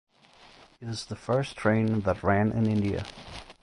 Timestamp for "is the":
0.87-1.15